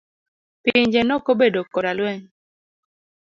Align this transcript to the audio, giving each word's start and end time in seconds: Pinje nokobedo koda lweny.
Pinje 0.63 1.01
nokobedo 1.03 1.59
koda 1.73 1.91
lweny. 1.97 2.23